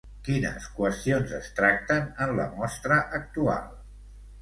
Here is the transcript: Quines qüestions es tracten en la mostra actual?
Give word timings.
Quines 0.27 0.63
qüestions 0.77 1.35
es 1.41 1.51
tracten 1.61 2.09
en 2.27 2.35
la 2.43 2.51
mostra 2.59 3.01
actual? 3.23 3.73